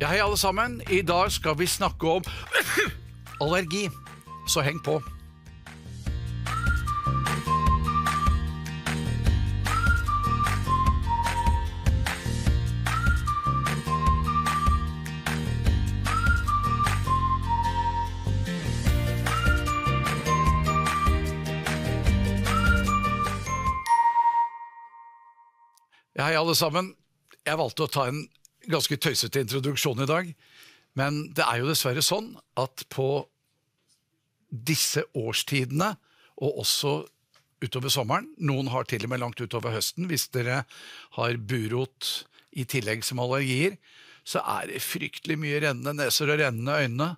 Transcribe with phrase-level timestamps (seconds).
[0.00, 0.82] Ja, hei alle sammen.
[0.90, 2.22] I dag skal vi snakke om
[3.42, 3.88] allergi.
[4.46, 5.02] Så heng på.
[26.14, 26.94] Ja, hei alle sammen.
[27.42, 28.28] Jeg valgte å ta en
[28.70, 30.32] ganske tøysete introduksjon i dag.
[30.98, 33.26] Men det er jo dessverre sånn at på
[34.48, 35.94] disse årstidene,
[36.38, 36.92] og også
[37.64, 40.62] utover sommeren, noen har til og med langt utover høsten, hvis dere
[41.18, 43.76] har burot i tillegg som allergier,
[44.28, 47.08] så er det fryktelig mye rennende neser og rennende øyne.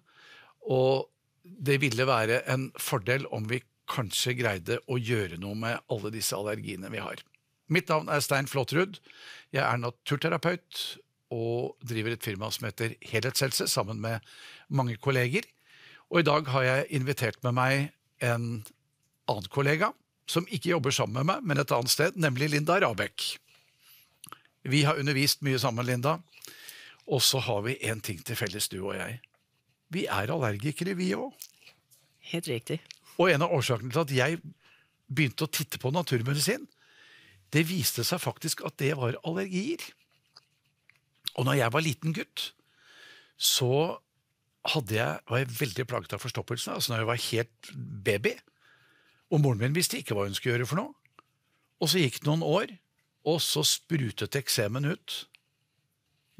[0.71, 1.11] Og
[1.43, 6.37] det ville være en fordel om vi kanskje greide å gjøre noe med alle disse
[6.37, 7.23] allergiene vi har.
[7.71, 8.99] Mitt navn er Stein Flåtrud.
[9.55, 10.85] Jeg er naturterapeut
[11.31, 14.25] og driver et firma som heter Helhetshelse, sammen med
[14.69, 15.47] mange kolleger.
[16.11, 17.91] Og i dag har jeg invitert med meg
[18.25, 18.65] en
[19.31, 19.93] annen kollega,
[20.31, 23.37] som ikke jobber sammen med meg, men et annet sted, nemlig Linda Rabeck.
[24.67, 26.19] Vi har undervist mye sammen, Linda,
[27.11, 29.21] og så har vi én ting til felles, du og jeg.
[29.91, 31.33] Vi er allergikere, vi òg.
[32.31, 32.79] Helt riktig.
[33.19, 34.43] Og en av årsakene til at jeg
[35.11, 36.69] begynte å titte på naturmedisin,
[37.51, 39.83] det viste seg faktisk at det var allergier.
[41.39, 42.47] Og når jeg var liten gutt,
[43.41, 43.73] så
[44.67, 46.75] jeg, var jeg veldig plaget av forstoppelse.
[46.75, 47.73] Altså når jeg var helt
[48.05, 48.35] baby.
[49.31, 50.95] Og moren min visste ikke hva hun skulle gjøre for noe.
[51.81, 52.75] Og så gikk det noen år,
[53.25, 55.17] og så sprutet eksemen ut.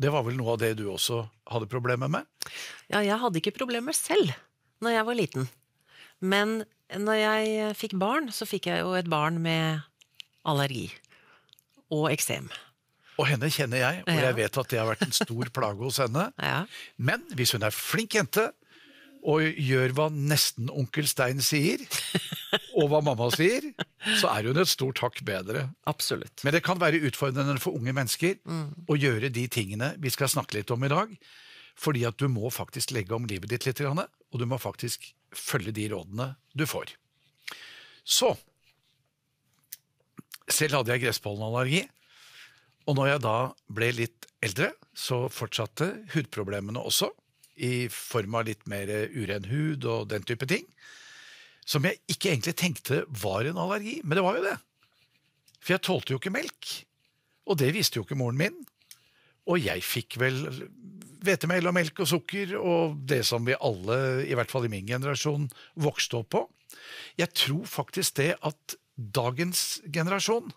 [0.01, 2.29] Det var vel noe av det du også hadde problemer med?
[2.89, 4.33] Ja, jeg hadde ikke problemer selv
[4.81, 5.49] når jeg var liten.
[6.21, 9.81] Men når jeg fikk barn, så fikk jeg jo et barn med
[10.49, 10.89] allergi.
[11.93, 12.49] Og eksem.
[13.21, 16.01] Og henne kjenner jeg, og jeg vet at det har vært en stor plage hos
[16.01, 16.31] henne.
[16.41, 16.63] Ja.
[16.97, 18.49] Men hvis hun er flink jente,
[19.21, 21.83] og gjør hva nesten onkel Stein sier,
[22.79, 23.67] og hva mamma sier,
[24.17, 25.67] så er hun et stort hakk bedre.
[25.91, 26.41] Absolutt.
[26.47, 28.39] Men det kan være utfordrende for unge mennesker
[28.89, 31.13] å gjøre de tingene vi skal snakke litt om i dag.
[31.81, 35.73] Fordi at du må faktisk legge om livet ditt litt, og du må faktisk følge
[35.77, 36.97] de rådene du får.
[38.05, 38.35] Så
[40.51, 41.85] Selv hadde jeg gresspollenallergi.
[42.91, 43.37] Og når jeg da
[43.71, 47.13] ble litt eldre, så fortsatte hudproblemene også.
[47.63, 50.65] I form av litt mer uren hud og den type ting.
[51.63, 54.57] Som jeg ikke egentlig tenkte var en allergi, men det var jo det.
[55.61, 56.73] For jeg tålte jo ikke melk.
[57.47, 58.57] Og det visste jo ikke moren min.
[59.47, 60.41] Og jeg fikk vel
[61.21, 64.89] hvetemel og melk og sukker og det som vi alle, i hvert fall i min
[64.89, 65.47] generasjon,
[65.79, 66.43] vokste opp på.
[67.21, 70.51] Jeg tror faktisk det at dagens generasjon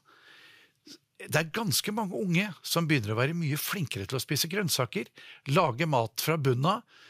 [1.30, 5.10] det er ganske mange unge som begynner å være mye flinkere til å spise grønnsaker,
[5.54, 7.02] lage mat fra bunnen av,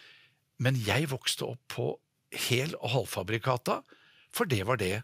[0.63, 1.87] men jeg vokste opp på
[2.49, 3.81] hel- og halvfabrikata,
[4.33, 5.03] for det var det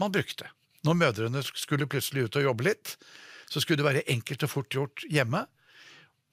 [0.00, 0.48] man brukte.
[0.84, 2.96] Når mødrene skulle plutselig ut og jobbe litt,
[3.48, 5.44] så skulle det være enkelt og fort gjort hjemme,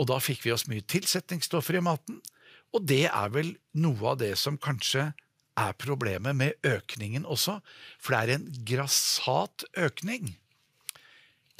[0.01, 2.21] og da fikk vi oss mye tilsetningsstoffer i maten,
[2.71, 5.11] og det er vel noe av det som kanskje
[5.59, 7.59] er problemet med økningen også,
[7.99, 10.31] for det er en grassat økning.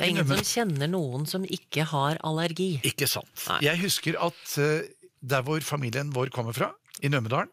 [0.01, 2.71] Det er ingen som kjenner noen som ikke har allergi.
[2.87, 3.31] Ikke sant.
[3.47, 3.59] Nei.
[3.67, 4.89] Jeg husker at eh,
[5.21, 7.51] der hvor familien vår kommer fra, i Nømmedalen,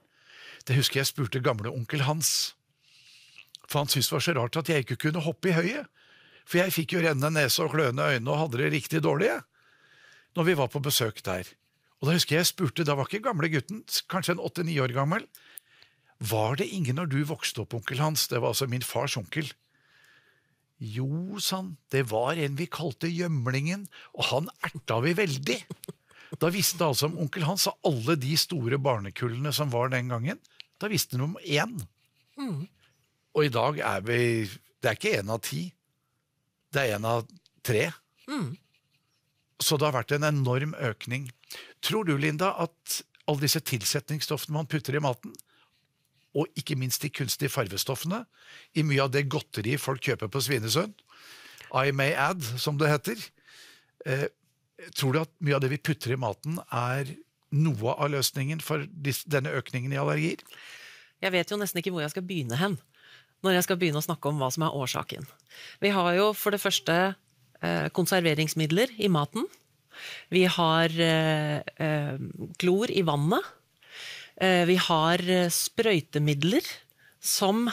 [0.68, 2.54] det husker jeg spurte gamle onkel Hans.
[3.68, 5.88] For han syntes det var så rart at jeg ikke kunne hoppe i høyet.
[6.48, 9.30] For jeg fikk jo rennende nese og kløende øyne og hadde det riktig dårlig.
[10.36, 11.48] Når vi var på besøk der.
[12.00, 15.24] Og da husker jeg spurte, da var ikke gamle gutten, kanskje en åtte-ni år gammel,
[16.18, 19.50] var det ingen når du vokste opp, onkel Hans, det var altså min fars onkel,
[20.78, 25.58] jo, sann, det var en vi kalte Gjømlingen, og han erta vi veldig.
[26.38, 30.38] Da visste altså om onkel Hans av alle de store barnekullene som var den gangen.
[30.78, 31.74] Da visste han om én.
[33.34, 34.20] Og i dag er vi
[34.78, 35.64] Det er ikke én av ti.
[36.70, 37.24] Det er én av
[37.66, 37.88] tre.
[39.58, 41.32] Så det har vært en enorm økning.
[41.82, 45.34] Tror du, Linda, at alle disse tilsetningsstoffene man putter i maten,
[46.36, 48.24] og ikke minst de kunstige farvestoffene,
[48.76, 50.96] i mye av det godteriet folk kjøper på Svinesund,
[51.68, 53.22] I may add, som det heter,
[54.06, 54.28] eh,
[54.96, 57.10] tror du at mye av det vi putter i maten, er
[57.52, 58.84] noe av løsningen for
[59.28, 60.40] denne økningen i allergier?
[61.20, 62.78] Jeg vet jo nesten ikke hvor jeg skal begynne hen,
[63.44, 65.26] når jeg skal begynne å snakke om hva som er årsaken.
[65.82, 66.96] Vi har jo for det første
[67.60, 69.46] eh, konserveringsmidler i maten.
[70.30, 72.18] Vi har eh, eh,
[72.60, 73.54] klor i vannet.
[74.40, 76.66] Eh, vi har eh, sprøytemidler
[77.18, 77.66] som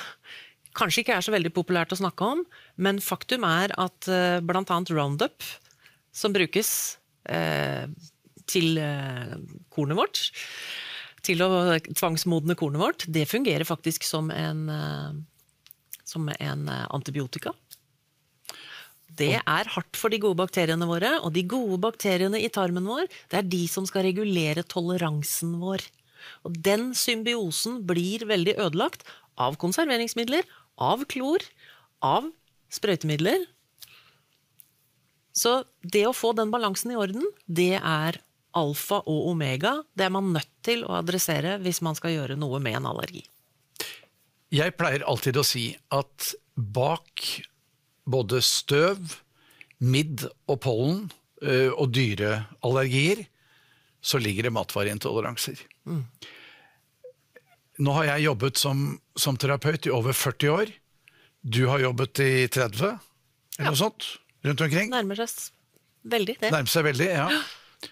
[0.76, 2.42] kanskje ikke er så veldig populært å snakke om,
[2.76, 4.42] men faktum er at bl.a.
[4.44, 5.46] blant annet Roundup,
[6.12, 6.70] som brukes
[7.32, 7.86] eh,
[8.50, 9.36] til eh,
[9.74, 10.22] kornet vårt,
[11.26, 11.50] til å
[11.82, 17.56] tvangsmodne kornet vårt, det fungerer faktisk som en, eh, som en eh, antibiotika.
[19.16, 23.08] Det er hardt for de gode bakteriene våre, og de gode bakteriene i tarmen vår,
[23.32, 25.86] det er de som skal regulere toleransen vår.
[26.48, 29.06] Og den symbiosen blir veldig ødelagt
[29.42, 30.46] av konserveringsmidler,
[30.80, 31.44] av klor,
[32.04, 32.30] av
[32.74, 33.46] sprøytemidler.
[35.36, 38.22] Så det å få den balansen i orden, det er
[38.56, 39.82] alfa og omega.
[39.96, 43.26] Det er man nødt til å adressere hvis man skal gjøre noe med en allergi.
[44.56, 47.26] Jeg pleier alltid å si at bak
[48.08, 49.18] både støv,
[49.84, 51.00] midd og pollen
[51.76, 53.26] og dyreallergier,
[54.06, 55.60] så ligger det matvareintoleranser.
[57.76, 58.86] Nå har jeg jobbet som,
[59.20, 60.72] som terapeut i over 40 år.
[61.46, 62.96] Du har jobbet i 30,
[63.60, 64.08] eller noe sånt,
[64.48, 64.90] rundt omkring.
[64.94, 65.52] Nærmer seg
[66.10, 66.52] veldig det.
[66.54, 67.28] Nærmer seg veldig, ja.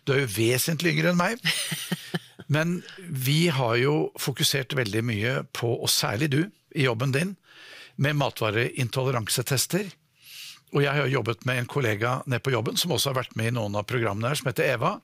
[0.07, 1.43] Du er jo vesentlig yngre enn meg.
[2.53, 6.41] Men vi har jo fokusert veldig mye på, og særlig du
[6.73, 7.35] i jobben din,
[8.01, 9.91] med matvareintoleransetester.
[10.73, 13.51] Og jeg har jobbet med en kollega nede på jobben som også har vært med
[13.51, 14.95] i noen av programmene her, som heter Eva,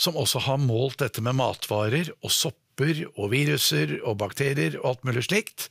[0.00, 5.06] som også har målt dette med matvarer og sopper og viruser og bakterier og alt
[5.08, 5.68] mulig slikt.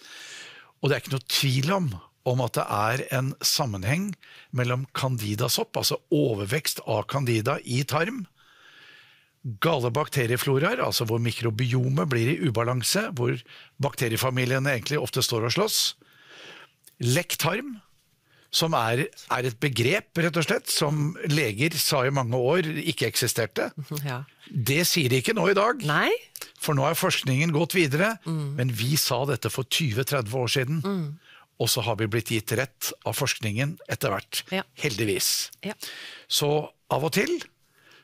[0.82, 1.92] Og det er ikke noe tvil om
[2.30, 4.12] om at det er en sammenheng
[4.54, 8.28] mellom candidasopp, altså overvekst av candida i tarm,
[9.42, 13.42] gale bakteriefloraer, altså hvor mikrobiomet blir i ubalanse, hvor
[13.82, 15.80] bakteriefamiliene egentlig ofte står og slåss,
[17.02, 17.80] lekk tarm,
[18.52, 23.10] som er, er et begrep, rett og slett, som leger sa i mange år ikke
[23.12, 23.72] eksisterte.
[24.08, 24.24] Ja.
[24.52, 25.84] Det sier de ikke nå i dag.
[25.88, 26.10] Nei?
[26.60, 30.82] For nå har forskningen gått videre, men vi sa dette for 20-30 år siden.
[31.62, 34.42] Og så har vi blitt gitt rett av forskningen etter hvert.
[34.52, 34.66] Ja.
[34.82, 35.52] Heldigvis.
[35.64, 35.78] Ja.
[36.28, 36.50] Så
[36.92, 37.38] av og til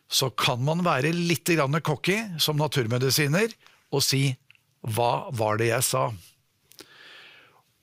[0.08, 3.52] så kan man være litt grann cocky som naturmedisiner
[3.92, 4.38] og si
[4.88, 6.14] 'hva var det jeg sa'?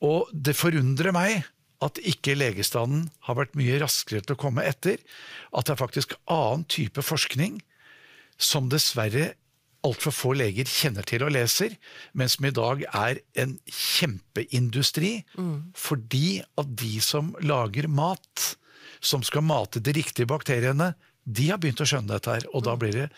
[0.01, 1.45] Og det forundrer meg
[1.85, 5.01] at ikke legestanden har vært mye raskere til å komme etter.
[5.53, 7.61] At det er faktisk annen type forskning
[8.41, 9.35] som dessverre
[9.85, 11.75] altfor få leger kjenner til og leser,
[12.17, 15.19] men som i dag er en kjempeindustri.
[15.77, 18.55] Fordi at de som lager mat,
[19.05, 20.95] som skal mate de riktige bakteriene,
[21.25, 22.49] de har begynt å skjønne dette her.
[22.57, 23.09] Og da blir det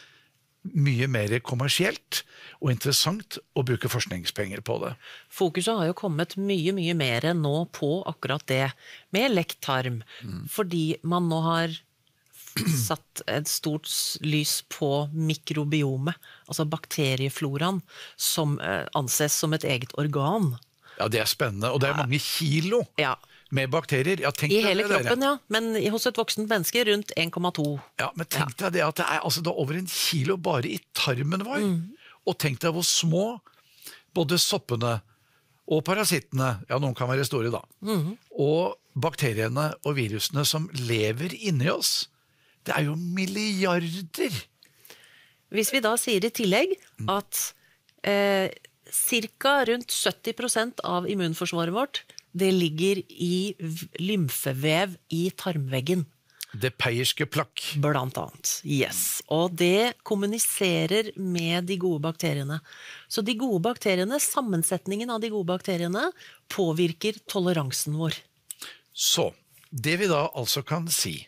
[0.75, 2.23] mye mer kommersielt
[2.61, 4.93] og interessant å bruke forskningspenger på det.
[5.33, 8.71] Fokuset har jo kommet mye, mye mer nå på akkurat det
[9.15, 10.03] med lekt tarm.
[10.51, 11.77] Fordi man nå har
[12.89, 13.89] satt et stort
[14.25, 16.17] lys på mikrobiomet,
[16.49, 17.83] altså bakteriefloraen,
[18.17, 20.55] som eh, anses som et eget organ.
[20.97, 21.73] Ja, Det er spennende.
[21.75, 23.17] Og det er mange kilo Ja,
[23.55, 24.21] med bakterier.
[24.25, 25.03] Ja, I hele det, dere.
[25.05, 25.35] kroppen, ja.
[25.53, 27.67] Men hos et voksent menneske rundt 1,2.
[28.03, 30.81] Ja, men tenk deg det at det er altså da over en kilo bare i
[30.99, 31.69] tarmen vår.
[32.27, 33.27] Og tenk deg hvor små
[34.17, 34.97] både soppene
[35.67, 37.59] og parasittene, ja noen kan være store da,
[38.39, 42.07] og bakteriene og virusene som lever inni oss,
[42.67, 44.35] det er jo milliarder.
[45.55, 46.75] Hvis vi da sier i tillegg
[47.11, 47.43] at
[48.07, 48.51] eh,
[48.91, 49.57] ca.
[49.69, 52.03] rundt 70 av immunforsvaret vårt
[52.37, 53.55] det ligger i
[54.03, 56.05] lymfevev i tarmveggen,
[56.57, 57.61] Det peierske plakk.
[57.83, 58.63] blant annet.
[58.65, 59.21] Yes.
[59.29, 62.61] Og det kommuniserer med de gode bakteriene.
[63.09, 66.13] Så de gode bakteriene, sammensetningen av de gode bakteriene
[66.49, 68.15] påvirker toleransen vår.
[68.95, 69.35] Så,
[69.71, 71.27] det vi da altså kan si,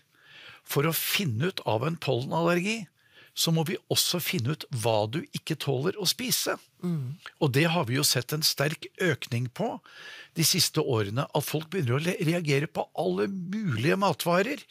[0.64, 2.86] for å finne ut av en pollenallergi,
[3.38, 6.56] så må vi også finne ut hva du ikke tåler å spise.
[7.38, 9.76] Og det har vi jo sett en sterk økning på
[10.38, 14.62] de siste årene, at folk begynner å reagere på alle mulige matvarer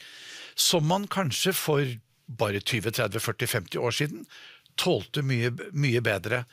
[0.57, 1.95] som man kanskje for
[2.27, 4.25] bare 20-30-40-50 år siden
[4.77, 6.43] tålte mye, mye bedre.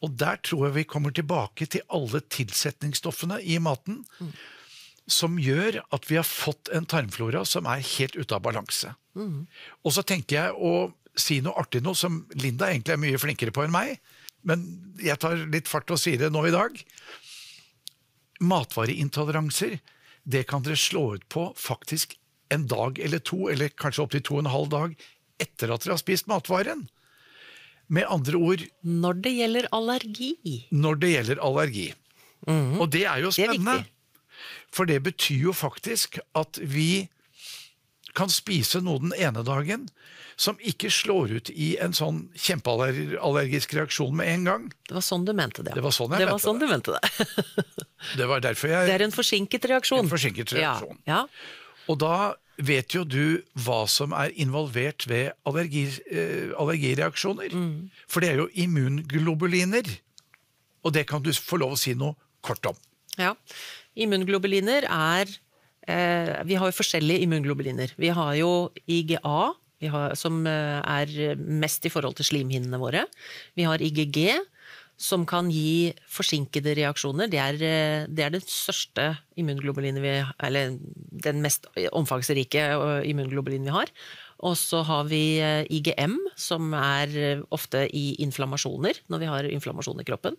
[0.00, 4.04] Og der tror jeg vi kommer tilbake til alle tilsetningsstoffene i maten
[5.08, 8.94] som gjør at vi har fått en tarmflora som er helt ute av balanse.
[9.84, 13.54] Og så tenker jeg å si noe artig nå, som Linda egentlig er mye flinkere
[13.54, 13.98] på enn meg,
[14.46, 14.64] men
[15.02, 16.76] jeg tar litt fart og sier det nå i dag.
[18.40, 19.78] Matvareintoleranser,
[20.28, 22.14] det kan dere slå ut på faktisk
[22.54, 24.94] en dag eller to, eller kanskje opptil to og en halv dag
[25.42, 26.86] etter at dere har spist matvaren.
[27.88, 30.66] Med andre ord, Når det gjelder allergi.
[30.70, 31.86] når det gjelder allergi.
[32.46, 33.86] Og det er jo Det er spennende.
[34.70, 37.08] For det betyr jo faktisk at vi
[38.18, 39.86] kan spise noe den ene dagen
[40.38, 44.66] som ikke slår ut i en sånn kjempeallergisk reaksjon med en gang.
[44.86, 45.74] Det var sånn du mente det.
[45.74, 47.28] Det var sånn jeg det var sånn du mente det.
[48.18, 50.04] Det var derfor Det er en forsinket reaksjon.
[50.04, 51.00] En forsinket reaksjon.
[51.02, 51.56] Ja, ja.
[51.90, 57.54] Og da vet jo du hva som er involvert ved allergi, eh, allergireaksjoner.
[58.06, 59.90] For det er jo immunglobuliner.
[60.86, 62.14] Og det kan du få lov å si noe
[62.46, 62.78] kort om.
[63.18, 63.34] Ja.
[63.98, 65.34] Immunglobuliner er
[65.88, 67.94] Vi har jo forskjellige immunglobuliner.
[67.96, 69.54] Vi har jo IGA,
[70.18, 73.06] som eh, er mest i forhold til slimhinnene våre.
[73.56, 74.36] Vi har IGG,
[74.98, 77.30] som kan gi forsinkede reaksjoner.
[77.30, 80.76] Det er, eh, det er den største immunglobulinen vi Eller
[81.24, 83.86] den mest omfangsrike eh, immunglobulinen vi har.
[84.46, 89.50] Og så har vi eh, IGM, som er eh, ofte i inflammasjoner, når vi har
[89.50, 90.36] inflammasjon i kroppen.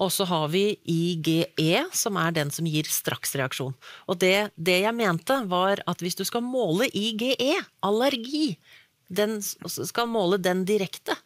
[0.00, 3.74] Og så har vi IGE, som er den som gir straksreaksjon.
[4.08, 8.54] Og det, det jeg mente, var at hvis du skal måle IGE, allergi,
[9.10, 11.16] den skal måle den direkte,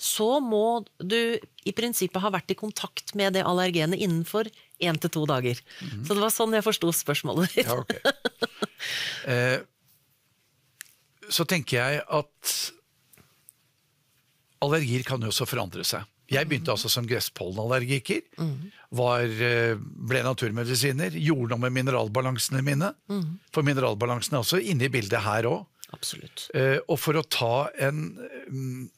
[0.00, 4.48] så må du i prinsippet ha vært i kontakt med det allergenet innenfor
[4.82, 5.60] én til to dager.
[6.08, 7.68] Så det var sånn jeg forsto spørsmålet ditt.
[7.68, 8.00] Ja, okay.
[9.30, 9.60] eh,
[11.30, 12.56] så tenker jeg at
[14.64, 16.08] allergier kan jo også forandre seg.
[16.32, 18.22] Jeg begynte altså som gresspollenallergiker.
[18.94, 21.16] Var, eh, ble naturmedisiner.
[21.20, 22.94] Gjorde noe med mineralbalansene mine.
[23.52, 25.66] For mineralbalansen er også inne i bildet her òg.
[25.92, 26.48] Absolutt.
[26.54, 28.18] Eh, og for å ta en
[28.50, 28.90] mm,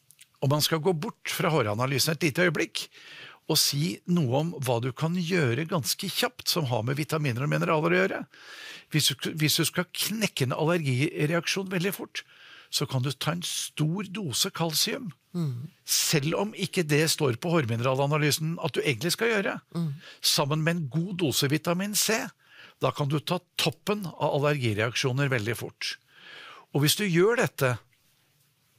[0.44, 2.82] Om man skal gå bort fra håranalysen et lite øyeblikk
[3.48, 7.50] og si noe om hva du kan gjøre ganske kjapt som har med vitaminer og
[7.50, 8.20] mineraler å gjøre.
[8.92, 12.24] Hvis du, hvis du skal knekke en allergireaksjon veldig fort,
[12.74, 15.12] så kan du ta en stor dose kalsium.
[15.86, 19.58] Selv om ikke det står på hårmineralanalysen at du egentlig skal gjøre.
[20.24, 22.18] Sammen med en god dose vitamin C.
[22.82, 25.96] Da kan du ta toppen av allergireaksjoner veldig fort.
[26.74, 27.76] Og hvis du gjør dette,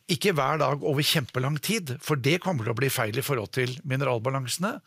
[0.07, 3.51] ikke hver dag over kjempelang tid, for det kommer til å bli feil i forhold
[3.57, 4.77] til mineralbalansene,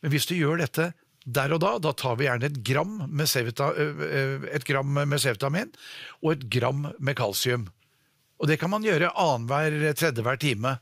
[0.00, 3.28] men hvis du gjør dette der og da, da tar vi gjerne et gram med
[4.66, 5.70] gram med C-vitamin
[6.22, 7.68] og et gram med kalsium.
[8.42, 10.78] Og det kan man gjøre annenhver tredje hver time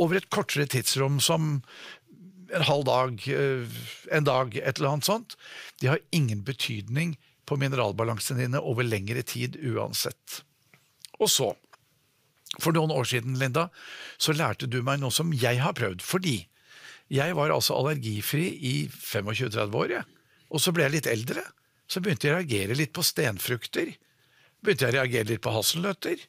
[0.00, 1.58] over et kortere tidsrom som
[2.50, 3.24] en halv dag,
[4.10, 5.36] en dag, et eller annet sånt.
[5.80, 7.14] De har ingen betydning
[7.46, 10.40] på mineralbalansene dine over lengre tid uansett.
[11.20, 11.50] Og så,
[12.58, 13.68] for noen år siden, Linda,
[14.18, 16.02] så lærte du meg noe som jeg har prøvd.
[16.02, 16.36] Fordi
[17.10, 20.06] jeg var altså allergifri i 25-30 år, jeg.
[20.50, 21.44] Og så ble jeg litt eldre.
[21.90, 23.92] Så begynte jeg å reagere litt på stenfrukter.
[24.62, 26.22] Begynte jeg å reagere litt på hasselnøtter.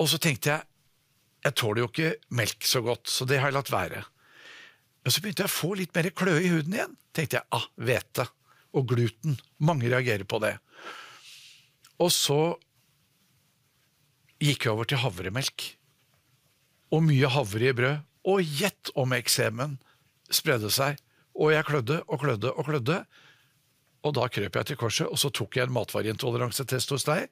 [0.00, 0.71] Og så tenkte jeg
[1.42, 4.02] jeg tåler jo ikke melk så godt, så det har jeg latt være.
[5.02, 6.98] Men så begynte jeg å få litt mer kløe i huden igjen.
[7.12, 8.28] tenkte jeg, ah, hvete
[8.72, 9.36] og gluten.
[9.58, 10.54] Mange reagerer på det.
[12.00, 12.54] Og så
[14.42, 15.66] gikk jeg over til havremelk.
[16.94, 18.06] Og mye havre i brød.
[18.30, 19.76] Og gjett om eksemen
[20.30, 21.00] spredde seg.
[21.34, 23.02] Og jeg klødde og klødde og klødde.
[24.06, 27.28] Og da krøp jeg til korset, og så tok jeg en matvareintoleransetest hos deg.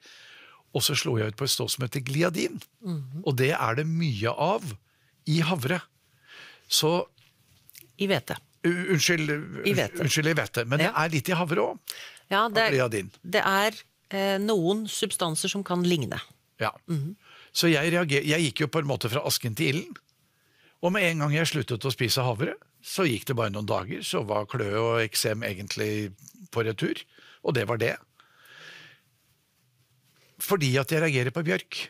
[0.76, 2.60] Og så slo jeg ut på et stoff som heter gliadin.
[3.24, 4.66] Og det er det mye av
[5.26, 5.80] i havre.
[6.70, 6.92] Så
[7.98, 8.36] I hvete.
[8.64, 9.30] Unnskyld,
[9.66, 10.04] I hvete.
[10.36, 10.64] hvete.
[10.68, 11.96] Men det er litt i havre òg.
[12.30, 12.68] Ja, det,
[13.26, 13.74] det er
[14.14, 16.20] eh, noen substanser som kan ligne.
[16.62, 16.70] Ja.
[17.52, 19.96] Så jeg, reager, jeg gikk jo på en måte fra asken til ilden.
[20.80, 24.04] Og med en gang jeg sluttet å spise havre, så gikk det bare noen dager,
[24.06, 26.12] så var kløe og eksem egentlig
[26.54, 27.02] på retur.
[27.44, 27.96] Og det var det.
[30.40, 31.82] Fordi at jeg reagerer på bjørk.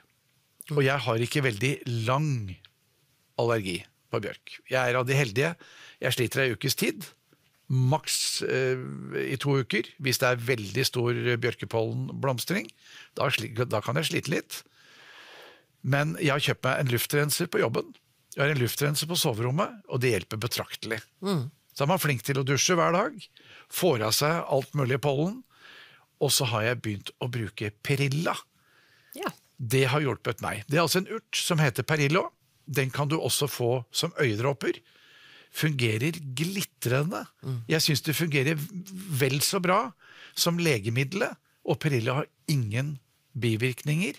[0.75, 1.73] Og jeg har ikke veldig
[2.07, 2.31] lang
[3.41, 3.81] allergi
[4.11, 4.59] på bjørk.
[4.71, 5.55] Jeg er av de heldige.
[6.03, 7.07] Jeg sliter ei ukes tid.
[7.71, 8.79] Maks eh,
[9.31, 9.87] i to uker.
[10.03, 12.71] Hvis det er veldig stor bjørkepollenblomstring,
[13.19, 13.31] da,
[13.71, 14.61] da kan jeg slite litt.
[15.83, 17.95] Men jeg har kjøpt meg en luftrenser på jobben.
[18.37, 21.01] Jeg har en luftrenser på soverommet, og det hjelper betraktelig.
[21.75, 23.15] Så er man flink til å dusje hver dag,
[23.73, 25.41] får av seg alt mulig pollen,
[26.21, 28.35] og så har jeg begynt å bruke Perilla.
[29.17, 29.31] Ja.
[29.59, 30.65] Det har hjulpet meg.
[30.69, 32.27] Det er altså en urt som heter Perillo.
[32.71, 34.79] Den kan du også få som øyedråper.
[35.51, 37.25] Fungerer glitrende.
[37.69, 38.61] Jeg syns det fungerer
[39.21, 39.81] vel så bra
[40.39, 41.35] som legemiddelet,
[41.67, 42.99] og perilla har ingen
[43.37, 44.15] bivirkninger.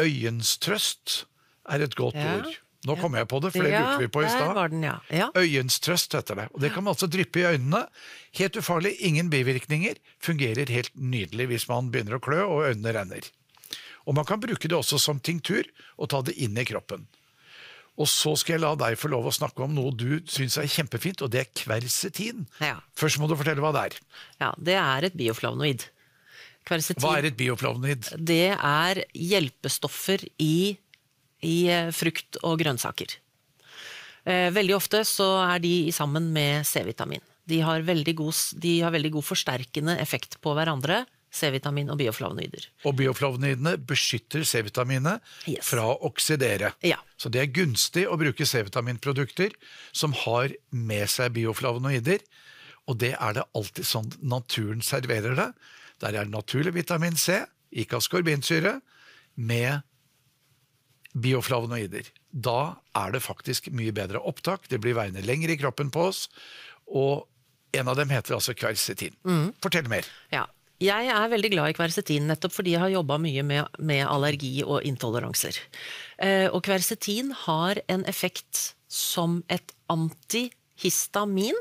[0.00, 1.24] Øyens trøst
[1.68, 2.36] er et godt Ja.
[2.38, 2.52] ord.
[2.88, 4.56] Nå kom jeg på det, for det ja, lurte vi på i stad.
[4.80, 4.94] ja.
[5.12, 5.26] ja.
[5.36, 6.46] Øyens trøst heter det.
[6.54, 7.82] Og det kan man altså dryppe i øynene.
[8.38, 10.00] Helt ufarlig, ingen bivirkninger.
[10.24, 13.28] Fungerer helt nydelig hvis man begynner å klø og øynene renner.
[14.08, 15.68] Og man kan bruke det også som tinktur
[16.00, 17.04] og ta det inn i kroppen.
[18.00, 20.68] Og så skal jeg la deg få lov å snakke om noe du syns er
[20.70, 22.46] kjempefint, og det er kversetin.
[22.64, 22.78] Ja.
[22.96, 23.96] Først må du fortelle hva det er.
[24.40, 25.84] ja, det er et bioflavonoid.
[26.64, 28.08] Kversetin, Hva er et bioflavonoid?
[28.16, 30.78] det er hjelpestoffer i,
[31.46, 33.16] i eh, frukt og grønnsaker.
[34.28, 37.22] Eh, Veldig ofte så er de sammen med C-vitamin.
[37.50, 41.02] De har, veldig god, de har veldig god forsterkende effekt på hverandre
[41.34, 42.64] C-vitamin og bioflavonoider.
[42.86, 45.64] Og bioflavonoidene beskytter C-vitaminet Yes.
[45.70, 46.72] fra å oksidere.
[46.82, 46.98] Ja.
[47.16, 49.54] Så det er gunstig å bruke C-vitaminprodukter
[49.94, 52.22] som har med seg bioflavonoider.
[52.90, 55.48] Og det er det alltid sånn naturen serverer det.
[56.02, 58.80] Der er naturlig vitamin C, ikke askorbinsyre,
[59.36, 59.82] med
[61.18, 62.06] bioflavonoider.
[62.30, 66.28] Da er det faktisk mye bedre opptak, det blir veiene lenger i kroppen på oss,
[66.86, 67.26] og
[67.76, 69.14] en av dem heter altså kversetin.
[69.62, 70.06] Fortell mer.
[70.34, 70.46] Ja.
[70.80, 74.62] Jeg er veldig glad i kversetin, nettopp fordi jeg har jobba mye med, med allergi
[74.64, 75.58] og intoleranser.
[76.16, 81.58] Eh, og kversetin har en effekt som et antihistamin.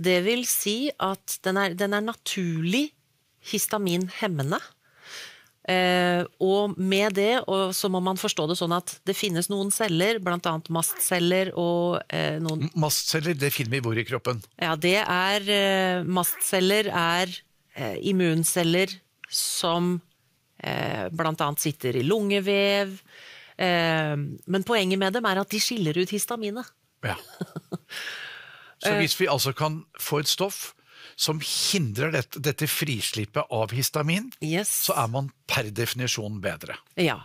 [0.00, 2.86] Det vil si at den er, den er naturlig
[3.52, 4.56] histaminhemmende.
[5.68, 9.68] Eh, og med det og så må man forstå det sånn at det finnes noen
[9.74, 10.54] celler, bl.a.
[10.72, 14.40] mastceller og eh, noen Mastceller, det finner vi hvor i kroppen?
[14.56, 17.34] ja, det er eh, Mastceller er
[17.76, 18.96] eh, immunceller
[19.28, 19.98] som
[20.64, 22.96] eh, annet sitter i lungevev.
[23.60, 26.72] Eh, men poenget med dem er at de skiller ut histaminet.
[27.04, 27.20] Ja.
[28.80, 30.70] Så hvis vi altså kan få et stoff
[31.20, 34.70] som hindrer dette, dette frislippet av histamin, Yes.
[34.88, 36.78] så er man per definisjon bedre.
[36.96, 37.18] Ja,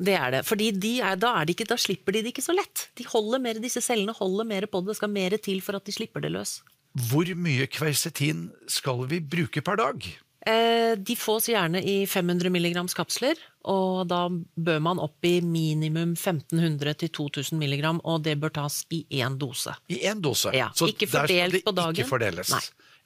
[0.00, 0.42] det er det.
[0.48, 2.88] Fordi de er, da, er de ikke, da slipper de det ikke så lett.
[2.98, 4.94] De holder mer, Disse cellene holder mer på det.
[4.94, 6.62] Det skal mer til for at de slipper det løs.
[7.10, 10.04] Hvor mye kversetin skal vi bruke per dag?
[10.46, 14.26] Eh, de fås gjerne i 500 mg kapsler, og da
[14.60, 19.72] bør man opp i minimum 1500-2000 milligram, og det bør tas i én dose.
[19.88, 20.52] I én dose.
[20.54, 21.96] Ja, Så ikke der skal fordelt det på dagen.
[21.96, 22.50] Ikke fordeles.
[22.52, 22.60] Nei.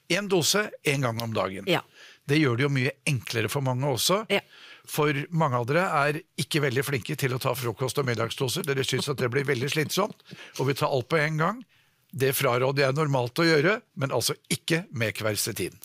[0.09, 1.69] Én dose én gang om dagen.
[1.69, 1.83] Ja.
[2.29, 4.23] Det gjør det jo mye enklere for mange også.
[4.33, 4.43] Ja.
[4.88, 8.65] For mange av dere er ikke veldig flinke til å ta frokost- og middagsdoser.
[8.65, 10.17] Dere syns at det blir veldig slitsomt,
[10.59, 11.65] og vil ta alt på en gang.
[12.09, 15.77] Det fraråder jeg normalt å gjøre, men altså ikke med kversetin.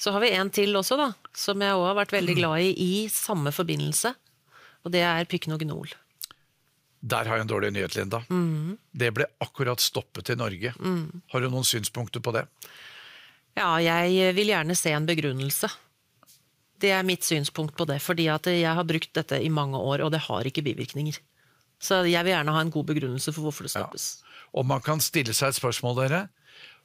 [0.00, 2.72] Så har vi en til også, da, som jeg òg har vært veldig glad i
[2.72, 4.14] i samme forbindelse.
[4.82, 5.92] Og det er pyknogenol.
[7.02, 8.22] Der har jeg en dårlig nyhet, Linda.
[8.30, 8.78] Mm.
[8.94, 10.72] Det ble akkurat stoppet i Norge.
[10.72, 12.46] Har du noen synspunkter på det?
[13.58, 15.68] Ja, jeg vil gjerne se en begrunnelse.
[16.82, 20.02] Det er mitt synspunkt på det, fordi at jeg har brukt dette i mange år,
[20.06, 21.18] og det har ikke bivirkninger.
[21.82, 24.22] Så jeg vil gjerne ha en god begrunnelse for hvorfor det stoppes.
[24.54, 26.22] Og man kan stille seg et spørsmål, dere.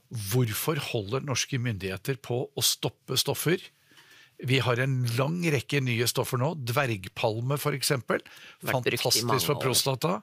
[0.07, 3.61] Hvorfor holder norske myndigheter på å stoppe stoffer?
[4.37, 6.53] Vi har en lang rekke nye stoffer nå.
[6.69, 10.19] Dvergpalme, i Fantastisk for prostata.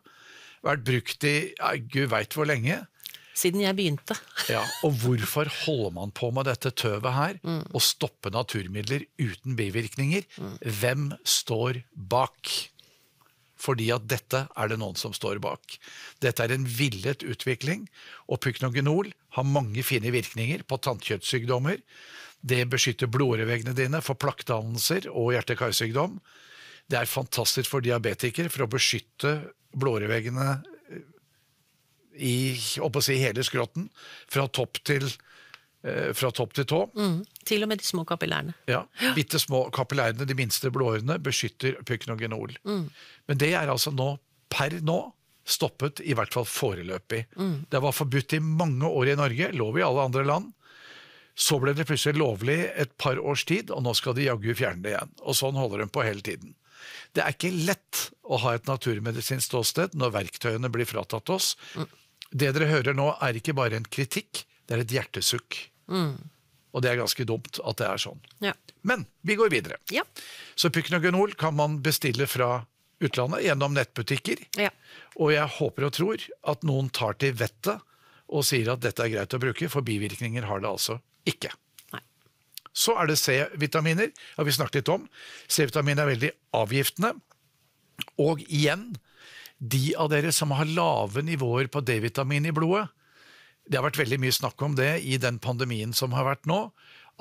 [0.64, 2.84] Vært brukt i ja, gud veit hvor lenge.
[3.34, 4.16] Siden jeg begynte.
[4.52, 7.38] Ja, og hvorfor holder man på med dette tøvet her?
[7.46, 7.62] Mm.
[7.72, 10.26] Å stoppe naturmidler uten bivirkninger?
[10.80, 12.52] Hvem står bak?
[13.64, 15.78] Fordi at dette er det noen som står bak.
[16.20, 17.86] Dette er en villet utvikling,
[18.28, 21.80] og pyknogenol har mange fine virkninger på tannkjøttsykdommer.
[22.44, 26.18] Det beskytter blodårevegene dine for plakkdannelser og hjerte-karsykdom.
[26.92, 29.38] Det er fantastisk for diabetikere for å beskytte
[29.72, 30.58] blodåreveggene
[32.16, 33.88] i si, hele skrotten,
[34.30, 35.06] fra topp til,
[35.84, 36.80] eh, fra topp til tå.
[36.94, 37.18] Mm.
[37.44, 38.54] Til og med de små kapillærene.
[38.70, 42.56] Ja, Bitte små kapillærene, de minste blodårene, beskytter pyknogenol.
[42.64, 45.00] Men det er altså nå, per nå,
[45.44, 47.26] stoppet, i hvert fall foreløpig.
[47.68, 50.52] Det var forbudt i mange år i Norge, lov i alle andre land.
[51.34, 54.84] Så ble det plutselig lovlig et par års tid, og nå skal de jaggu fjerne
[54.84, 55.10] det igjen.
[55.26, 56.54] Og sånn holder de på hele tiden.
[57.14, 61.54] Det er ikke lett å ha et naturmedisinsk ståsted når verktøyene blir fratatt oss.
[62.34, 65.58] Det dere hører nå, er ikke bare en kritikk, det er et hjertesukk.
[66.74, 68.22] Og det er ganske dumt at det er sånn.
[68.42, 68.54] Ja.
[68.82, 69.78] Men vi går videre.
[69.94, 70.02] Ja.
[70.58, 72.64] Så Pyknogenol kan man bestille fra
[73.04, 74.46] utlandet gjennom nettbutikker.
[74.58, 74.70] ja.
[75.14, 77.82] Og jeg håper og tror at noen tar til vettet
[78.34, 80.96] og sier at dette er greit å bruke, for bivirkninger har det altså
[81.28, 81.52] ikke.
[81.94, 82.00] Nei.
[82.74, 85.04] Så er det C-vitaminer, har vi snakket litt om.
[85.46, 87.12] C-vitamin er veldig avgiftende.
[88.18, 88.96] Og igjen,
[89.58, 92.88] de av dere som har lave nivåer på D-vitamin i blodet,
[93.64, 96.68] det har vært veldig mye snakk om det i den pandemien som har vært nå,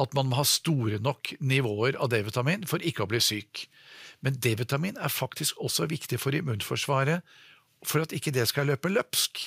[0.01, 3.67] at man må ha store nok nivåer av D-vitamin for ikke å bli syk.
[4.25, 7.21] Men D-vitamin er faktisk også viktig for immunforsvaret,
[7.85, 9.45] for at ikke det skal løpe løpsk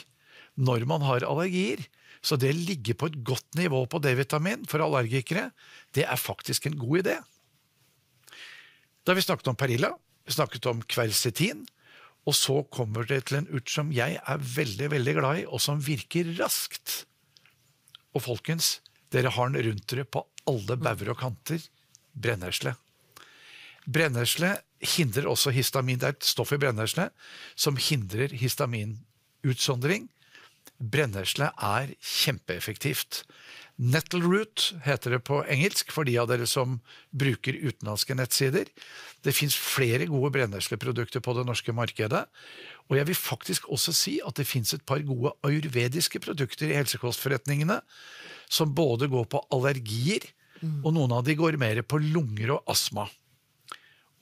[0.57, 1.83] når man har allergier.
[2.25, 5.51] Så det å ligge på et godt nivå på D-vitamin for allergikere,
[5.97, 7.17] det er faktisk en god idé.
[9.07, 9.93] Da vi snakket om perilla,
[10.27, 11.67] vi snakket om kversetin,
[12.27, 15.63] og så kommer det til en urt som jeg er veldig, veldig glad i, og
[15.63, 17.05] som virker raskt.
[18.17, 18.81] Og folkens,
[19.15, 21.63] dere har den rundt dere på alle bauger og kanter.
[22.17, 22.75] Brennesle.
[23.87, 24.57] Brennesle
[24.97, 26.01] hindrer også histamin.
[26.01, 27.11] Det er et stoff i brennesle
[27.55, 30.09] som hindrer histaminutsondring.
[30.81, 33.23] Brennesle er kjempeeffektivt.
[33.77, 36.79] Nettle Root heter det på engelsk, for de av dere som
[37.13, 38.71] bruker utenlandske nettsider.
[39.21, 42.23] Det fins flere gode brennesleprodukter på det norske markedet.
[42.89, 46.79] Og jeg vil faktisk også si at det fins et par gode ayurvediske produkter i
[46.79, 47.83] helsekostforretningene
[48.49, 50.25] som både går på allergier,
[50.81, 53.05] og noen av de går mer på lunger og astma.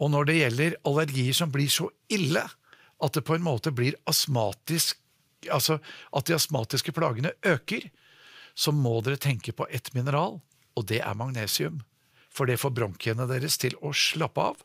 [0.03, 3.99] Og når det gjelder allergier som blir så ille at det på en måte blir
[4.11, 4.99] astmatisk
[5.53, 5.75] Altså
[6.17, 7.83] at de astmatiske plagene øker,
[8.55, 10.40] så må dere tenke på ett mineral,
[10.75, 11.83] og det er magnesium.
[12.35, 14.62] For det får bronkiene deres til å slappe av.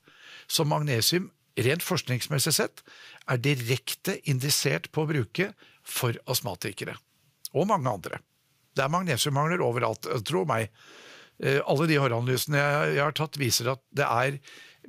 [0.50, 2.82] Så magnesium, rent forskningsmessig sett,
[3.30, 5.52] er direkte indisert på å bruke
[5.86, 6.96] for astmatikere.
[7.54, 8.22] Og mange andre.
[8.78, 10.70] Det er magnesiummangler overalt, tro meg.
[11.42, 14.40] Eh, Alle de håranalysene jeg, har tatt, viser at det er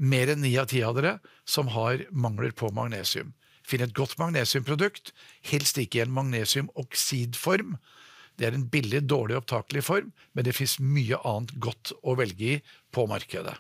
[0.01, 3.35] mer enn ni av ti av dere som har mangler på magnesium.
[3.67, 5.13] Finn et godt magnesiumprodukt,
[5.47, 7.77] helst ikke i en magnesiumoksidform.
[8.40, 12.55] Det er en billig, dårlig opptakelig form, men det fins mye annet godt å velge
[12.55, 12.61] i
[12.94, 13.53] på markedet.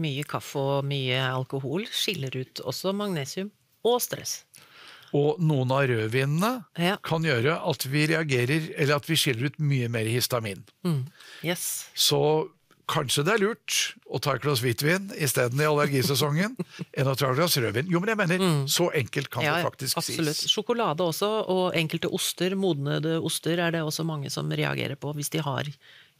[0.00, 3.52] Mye kaffe og mye alkohol skiller ut også magnesium
[3.86, 4.40] og stress.
[5.14, 6.96] Og noen av rødvinene Ja.
[7.02, 10.62] kan gjøre at vi reagerer, eller at vi skiller ut mye mer histamin.
[11.42, 11.88] Yes.
[11.94, 12.20] Så
[12.90, 13.76] kanskje det er lurt
[14.10, 16.56] å ta et glass hvitvin isteden i allergisesongen,
[16.98, 17.88] enn å ta et glass rødvin.
[17.92, 20.36] Jo, men jeg mener, så enkelt kan Ja, det ja, faktisk absolutt.
[20.36, 20.52] sies.
[20.52, 25.32] Sjokolade også, og enkelte oster, modnede oster, er det også mange som reagerer på hvis
[25.32, 25.70] de har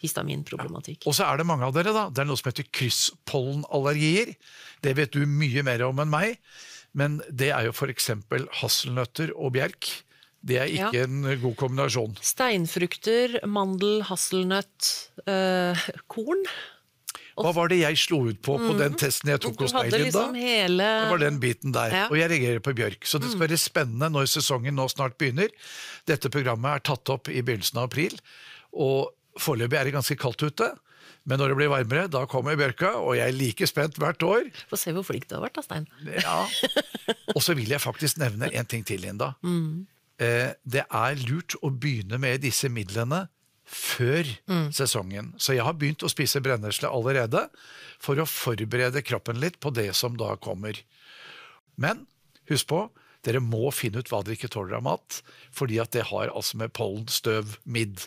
[0.01, 1.05] histaminproblematikk.
[1.11, 2.07] Og så er det mange av dere, da.
[2.09, 4.35] Det er noe som heter krysspollenallergier.
[4.85, 6.39] Det vet du mye mer om enn meg.
[6.97, 8.11] Men det er jo f.eks.
[8.63, 9.91] hasselnøtter og bjerk.
[10.41, 11.05] Det er ikke Ja.
[11.05, 12.15] en god kombinasjon.
[12.25, 16.45] Steinfrukter, mandel, hasselnøtt, øh, korn.
[17.41, 20.05] Hva var det jeg slo ut på på den testen jeg tok hos deg, Linda?
[20.05, 21.91] liksom hele Det var den biten der.
[21.95, 22.03] Ja.
[22.11, 23.07] Og jeg reagerer på bjørk.
[23.09, 25.49] Så det skal være spennende når sesongen nå snart begynner.
[26.07, 28.19] Dette programmet er tatt opp i begynnelsen av april,
[28.77, 30.69] og foreløpig er det ganske kaldt ute.
[31.25, 34.51] Men når det blir varmere, da kommer bjørka, og jeg er like spent hvert år.
[34.69, 35.87] Få se hvor flink du har vært, da, Stein.
[36.17, 36.47] Ja.
[37.37, 39.35] Og så vil jeg faktisk nevne en ting til, Linda.
[39.45, 39.85] Eh,
[40.21, 43.23] det er lurt å begynne med disse midlene
[43.71, 44.27] før
[44.75, 45.33] sesongen.
[45.39, 47.47] Så jeg har begynt å spise brennesle allerede
[48.03, 50.77] for å forberede kroppen litt på det som da kommer.
[51.81, 52.05] Men
[52.51, 52.83] husk på,
[53.27, 55.21] dere må finne ut hva dere ikke tåler av mat,
[55.55, 58.07] fordi at det har altså med pollen, støv, midd,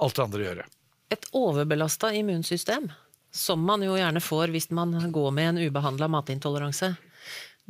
[0.00, 0.66] alt det andre å gjøre.
[1.10, 2.90] Et overbelasta immunsystem,
[3.34, 6.92] som man jo gjerne får hvis man går med en ubehandla matintoleranse,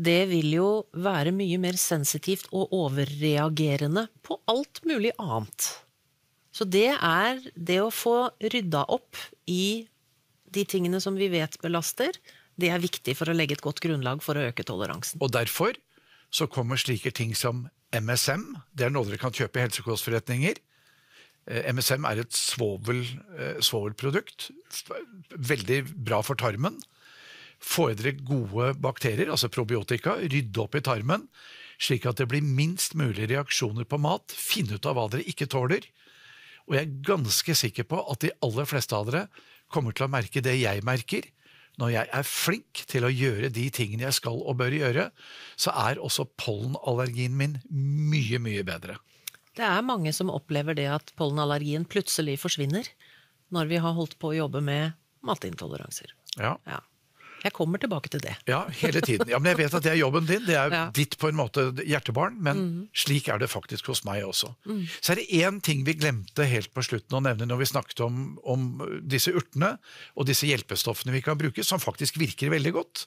[0.00, 5.68] det vil jo være mye mer sensitivt og overreagerende på alt mulig annet.
[6.50, 9.18] Så det er det å få rydda opp
[9.50, 9.86] i
[10.50, 12.16] de tingene som vi vet belaster,
[12.60, 15.20] det er viktig for å legge et godt grunnlag for å øke toleransen.
[15.22, 15.76] Og derfor
[16.34, 18.56] så kommer slike ting som MSM.
[18.76, 20.60] Det er noe dere kan kjøpe i helsekostforretninger.
[21.50, 24.50] Eh, MSM er et eh, svovelprodukt.
[25.36, 26.78] Veldig bra for tarmen.
[27.60, 31.26] Dere gode bakterier, altså probiotika, rydde opp i tarmen,
[31.80, 34.32] slik at det blir minst mulig reaksjoner på mat.
[34.32, 35.84] Finne ut av hva dere ikke tåler.
[36.68, 39.26] Og jeg er ganske sikker på at de aller fleste av dere
[39.72, 41.28] kommer til å merke det jeg merker.
[41.80, 45.06] Når jeg er flink til å gjøre de tingene jeg skal og bør gjøre,
[45.56, 48.98] så er også pollenallergien min mye, mye bedre.
[49.56, 52.86] Det er mange som opplever det at pollenallergien plutselig forsvinner
[53.54, 54.94] når vi har holdt på å jobbe med
[55.26, 56.14] matintoleranser.
[56.38, 56.80] Ja, Ja.
[57.44, 58.35] Jeg kommer tilbake til det.
[58.48, 59.29] ja hele tiden.
[59.33, 60.85] Ja, men jeg vet at det er jobben din, det er Ja.
[60.87, 60.92] Mm.
[60.92, 64.55] ditt på en måte hjertebarn, men slik er det faktisk hos meg også.
[65.00, 68.00] Så er det én ting vi glemte helt på slutten å nevne når vi snakket
[68.05, 69.79] om, om disse urtene
[70.16, 73.07] og disse hjelpestoffene vi kan bruke, som faktisk virker veldig godt.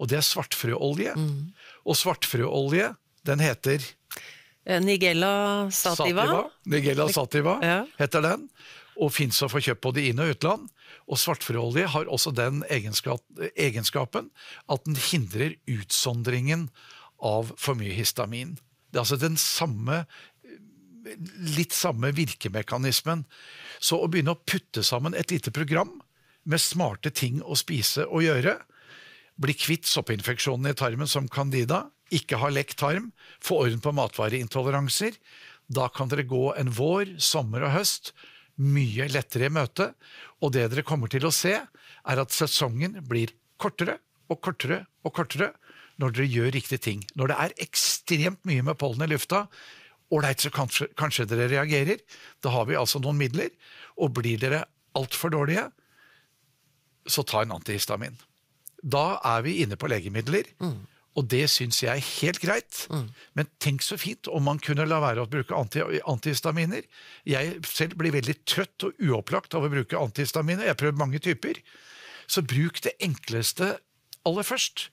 [0.00, 1.14] Og det er svartfrøolje.
[1.16, 1.52] Mm.
[1.84, 2.94] Og svartfrøolje,
[3.24, 3.80] den heter
[4.66, 6.24] Eh, Nigella sativa.
[6.64, 7.58] Nigella sativa
[7.98, 8.48] heter den.
[8.94, 10.68] Og fins å få kjøpt både inn- og utland.
[11.10, 14.30] Og svartfrøolje har også den egenskap, egenskapen
[14.70, 16.68] at den hindrer utsondringen
[17.24, 18.54] av for mye histamin.
[18.92, 20.04] Det er altså den samme
[21.56, 23.24] litt samme virkemekanismen.
[23.80, 25.98] Så å begynne å putte sammen et lite program
[26.48, 28.58] med smarte ting å spise og gjøre,
[29.40, 33.10] bli kvitt soppinfeksjonen i tarmen som candida, ikke ha lekk tarm,
[33.42, 35.16] få orden på matvareintoleranser,
[35.66, 38.12] da kan dere gå en vår, sommer og høst
[38.60, 39.90] mye lettere i møte.
[40.42, 43.98] Og det dere kommer til å se, er at sesongen blir kortere
[44.30, 45.52] og kortere og kortere
[46.00, 47.04] når dere gjør riktige ting.
[47.14, 49.44] Når det er ekstremt mye med pollen i lufta,
[50.14, 52.02] ålreit, så kanskje, kanskje dere reagerer.
[52.42, 53.50] Da har vi altså noen midler.
[53.94, 54.64] Og blir dere
[54.98, 55.68] altfor dårlige,
[57.06, 58.16] så ta en antihistamin.
[58.82, 60.50] Da er vi inne på legemidler.
[61.14, 62.78] Og det syns jeg er helt greit.
[63.38, 66.82] Men tenk så fint om man kunne la være å bruke anti antihistaminer.
[67.28, 70.66] Jeg selv blir veldig trøtt og uopplagt av å bruke antihistaminer.
[70.66, 71.60] Jeg har prøvd mange typer.
[72.26, 73.76] Så bruk det enkleste
[74.26, 74.88] aller først.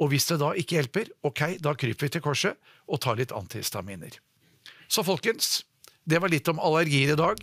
[0.00, 2.58] Og hvis det da ikke hjelper, ok, da kryper vi til korset
[2.90, 4.16] og tar litt antihistaminer.
[4.90, 5.62] Så folkens,
[6.08, 7.42] det var litt om allergier i dag.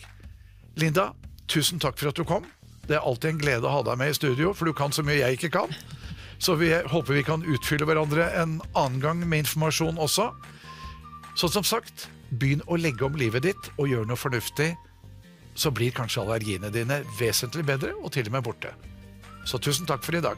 [0.76, 1.12] Linda,
[1.48, 2.48] tusen takk for at du kom.
[2.88, 5.04] Det er alltid en glede å ha deg med i studio, for du kan så
[5.06, 5.72] mye jeg ikke kan.
[6.40, 10.30] Så vi håper vi kan utfylle hverandre en annen gang med informasjon også.
[11.38, 14.74] Så som sagt, begynn å legge om livet ditt og gjør noe fornuftig.
[15.58, 18.74] Så blir kanskje allergiene dine vesentlig bedre og til og med borte.
[19.48, 20.38] Så tusen takk for i dag.